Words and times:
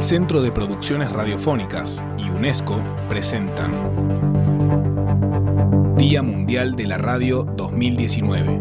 El 0.00 0.04
Centro 0.04 0.40
de 0.40 0.50
Producciones 0.50 1.12
Radiofónicas 1.12 2.02
y 2.16 2.30
UNESCO 2.30 2.80
presentan 3.06 3.70
Día 5.98 6.22
Mundial 6.22 6.74
de 6.74 6.86
la 6.86 6.96
Radio 6.96 7.44
2019. 7.44 8.60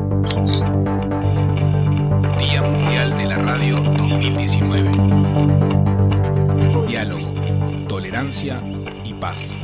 Día 2.39 2.62
Mundial 2.62 3.18
de 3.18 3.25
la 3.25 3.38
Radio 3.38 3.78
2019. 3.78 4.91
Diálogo, 6.88 7.88
tolerancia 7.88 8.60
y 9.06 9.14
paz. 9.14 9.62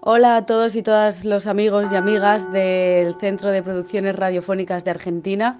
Hola 0.00 0.36
a 0.36 0.46
todos 0.46 0.76
y 0.76 0.82
todas 0.82 1.24
los 1.24 1.48
amigos 1.48 1.92
y 1.92 1.96
amigas 1.96 2.52
del 2.52 3.16
Centro 3.16 3.50
de 3.50 3.64
Producciones 3.64 4.14
Radiofónicas 4.14 4.84
de 4.84 4.92
Argentina. 4.92 5.58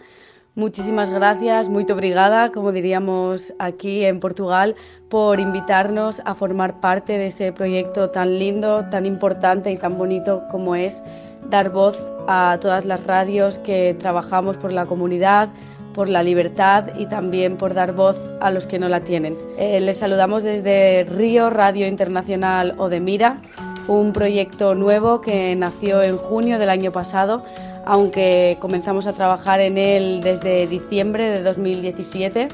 Muchísimas 0.54 1.10
gracias, 1.10 1.68
muy 1.68 1.84
obrigada, 1.90 2.52
como 2.52 2.70
diríamos 2.70 3.52
aquí 3.58 4.04
en 4.04 4.20
Portugal, 4.20 4.76
por 5.08 5.40
invitarnos 5.40 6.22
a 6.24 6.36
formar 6.36 6.78
parte 6.78 7.18
de 7.18 7.26
este 7.26 7.52
proyecto 7.52 8.10
tan 8.10 8.38
lindo, 8.38 8.84
tan 8.90 9.06
importante 9.06 9.72
y 9.72 9.76
tan 9.76 9.98
bonito 9.98 10.44
como 10.52 10.76
es 10.76 11.02
dar 11.50 11.70
voz 11.70 11.98
a 12.28 12.58
todas 12.60 12.84
las 12.84 13.04
radios 13.04 13.58
que 13.58 13.96
trabajamos 13.98 14.56
por 14.56 14.72
la 14.72 14.86
comunidad, 14.86 15.48
por 15.94 16.08
la 16.08 16.22
libertad 16.22 16.84
y 16.96 17.06
también 17.06 17.56
por 17.56 17.74
dar 17.74 17.92
voz 17.92 18.16
a 18.40 18.52
los 18.52 18.68
que 18.68 18.78
no 18.78 18.88
la 18.88 19.00
tienen. 19.00 19.36
Eh, 19.58 19.80
les 19.80 19.98
saludamos 19.98 20.44
desde 20.44 21.04
Río 21.10 21.50
Radio 21.50 21.88
Internacional 21.88 22.76
Odemira 22.78 23.40
un 23.88 24.12
proyecto 24.12 24.74
nuevo 24.74 25.20
que 25.20 25.56
nació 25.56 26.02
en 26.02 26.16
junio 26.18 26.58
del 26.58 26.70
año 26.70 26.92
pasado, 26.92 27.42
aunque 27.84 28.58
comenzamos 28.60 29.06
a 29.06 29.14
trabajar 29.14 29.60
en 29.60 29.78
él 29.78 30.20
desde 30.22 30.66
diciembre 30.66 31.30
de 31.30 31.42
2017. 31.42 32.48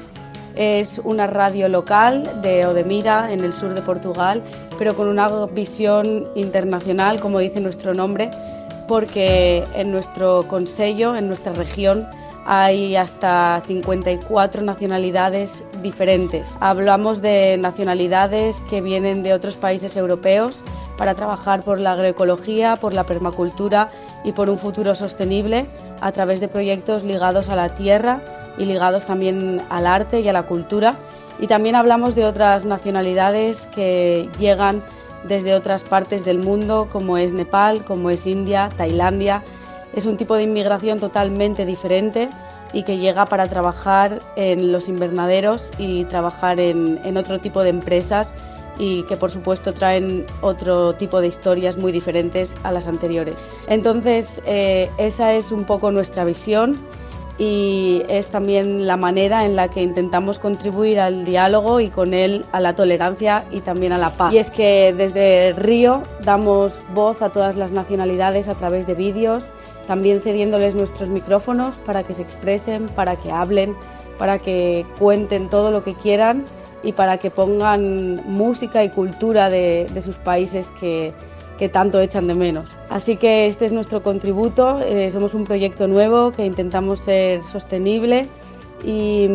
Es 0.55 0.99
una 1.03 1.27
radio 1.27 1.67
local 1.67 2.41
de 2.41 2.65
Odemira, 2.65 3.31
en 3.31 3.41
el 3.43 3.51
sur 3.51 3.73
de 3.73 3.81
Portugal, 3.81 4.41
pero 4.79 4.95
con 4.95 5.09
una 5.09 5.27
visión 5.47 6.25
internacional, 6.35 7.19
como 7.19 7.39
dice 7.39 7.59
nuestro 7.59 7.93
nombre, 7.93 8.31
porque 8.87 9.65
en 9.75 9.91
nuestro 9.91 10.47
consejo, 10.47 11.15
en 11.15 11.27
nuestra 11.27 11.51
región, 11.51 12.07
hay 12.45 12.95
hasta 12.95 13.61
54 13.65 14.61
nacionalidades 14.61 15.63
diferentes. 15.81 16.57
Hablamos 16.61 17.21
de 17.21 17.57
nacionalidades 17.57 18.61
que 18.69 18.81
vienen 18.81 19.23
de 19.23 19.33
otros 19.33 19.57
países 19.57 19.97
europeos, 19.97 20.63
para 20.97 21.15
trabajar 21.15 21.63
por 21.63 21.81
la 21.81 21.91
agroecología, 21.91 22.75
por 22.75 22.93
la 22.93 23.03
permacultura 23.03 23.89
y 24.23 24.31
por 24.31 24.49
un 24.49 24.57
futuro 24.57 24.95
sostenible 24.95 25.65
a 26.01 26.11
través 26.11 26.39
de 26.39 26.47
proyectos 26.47 27.03
ligados 27.03 27.49
a 27.49 27.55
la 27.55 27.69
tierra 27.69 28.21
y 28.57 28.65
ligados 28.65 29.05
también 29.05 29.61
al 29.69 29.87
arte 29.87 30.21
y 30.21 30.27
a 30.27 30.33
la 30.33 30.43
cultura. 30.43 30.95
Y 31.39 31.47
también 31.47 31.75
hablamos 31.75 32.15
de 32.15 32.25
otras 32.25 32.65
nacionalidades 32.65 33.67
que 33.67 34.29
llegan 34.39 34.81
desde 35.27 35.53
otras 35.53 35.83
partes 35.83 36.23
del 36.23 36.39
mundo, 36.39 36.87
como 36.91 37.17
es 37.17 37.33
Nepal, 37.33 37.83
como 37.83 38.09
es 38.09 38.25
India, 38.25 38.69
Tailandia. 38.77 39.43
Es 39.93 40.05
un 40.05 40.17
tipo 40.17 40.35
de 40.35 40.43
inmigración 40.43 40.99
totalmente 40.99 41.65
diferente 41.65 42.29
y 42.73 42.83
que 42.83 42.97
llega 42.97 43.25
para 43.25 43.47
trabajar 43.47 44.19
en 44.35 44.71
los 44.71 44.87
invernaderos 44.87 45.71
y 45.77 46.05
trabajar 46.05 46.59
en, 46.59 46.99
en 47.03 47.17
otro 47.17 47.39
tipo 47.39 47.63
de 47.63 47.69
empresas 47.69 48.33
y 48.77 49.03
que 49.03 49.17
por 49.17 49.31
supuesto 49.31 49.73
traen 49.73 50.25
otro 50.41 50.93
tipo 50.95 51.21
de 51.21 51.27
historias 51.27 51.77
muy 51.77 51.91
diferentes 51.91 52.55
a 52.63 52.71
las 52.71 52.87
anteriores. 52.87 53.45
Entonces 53.67 54.41
eh, 54.45 54.89
esa 54.97 55.33
es 55.33 55.51
un 55.51 55.63
poco 55.63 55.91
nuestra 55.91 56.23
visión 56.25 56.79
y 57.37 58.03
es 58.07 58.27
también 58.27 58.87
la 58.87 58.95
manera 58.95 59.45
en 59.45 59.55
la 59.55 59.67
que 59.69 59.81
intentamos 59.81 60.39
contribuir 60.39 60.99
al 60.99 61.25
diálogo 61.25 61.81
y 61.81 61.89
con 61.89 62.13
él 62.13 62.45
a 62.53 62.59
la 62.59 62.75
tolerancia 62.75 63.43
y 63.51 63.59
también 63.59 63.91
a 63.91 63.97
la 63.97 64.13
paz. 64.13 64.33
Y 64.33 64.37
es 64.37 64.51
que 64.51 64.93
desde 64.93 65.53
Río 65.53 66.01
damos 66.23 66.81
voz 66.93 67.21
a 67.21 67.31
todas 67.31 67.57
las 67.57 67.71
nacionalidades 67.71 68.47
a 68.47 68.55
través 68.55 68.87
de 68.87 68.93
vídeos, 68.93 69.51
también 69.85 70.21
cediéndoles 70.21 70.75
nuestros 70.75 71.09
micrófonos 71.09 71.79
para 71.79 72.03
que 72.03 72.13
se 72.13 72.21
expresen, 72.21 72.85
para 72.95 73.17
que 73.17 73.31
hablen, 73.31 73.75
para 74.17 74.39
que 74.39 74.85
cuenten 74.97 75.49
todo 75.49 75.71
lo 75.71 75.83
que 75.83 75.93
quieran 75.93 76.45
y 76.85 76.93
para 76.93 77.17
que 77.17 77.31
pongan 77.31 78.21
música 78.25 78.83
y 78.83 78.89
cultura 78.89 79.49
de, 79.49 79.87
sus 80.01 80.17
países 80.19 80.71
que, 80.79 81.13
tanto 81.73 81.99
echan 81.99 82.27
de 82.27 82.35
menos. 82.35 82.77
Así 82.89 83.17
que 83.17 83.47
este 83.47 83.65
es 83.65 83.71
nuestro 83.71 84.03
contributo, 84.03 84.79
eh, 84.81 85.09
somos 85.11 85.33
un 85.33 85.45
proyecto 85.45 85.87
nuevo 85.87 86.31
que 86.31 86.45
intentamos 86.45 86.99
ser 86.99 87.43
sostenible 87.43 88.29
y, 88.83 89.27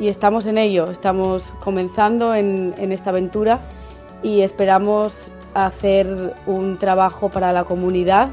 estamos 0.00 0.46
en 0.46 0.58
ello, 0.58 0.90
estamos 0.90 1.44
comenzando 1.60 2.34
en, 2.34 2.74
en, 2.78 2.90
esta 2.90 3.10
aventura 3.10 3.60
y 4.22 4.40
esperamos 4.40 5.30
hacer 5.54 6.34
un 6.46 6.78
trabajo 6.78 7.28
para 7.28 7.52
la 7.52 7.64
comunidad 7.64 8.30